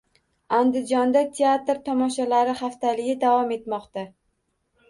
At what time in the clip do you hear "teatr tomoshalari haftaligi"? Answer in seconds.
1.41-3.17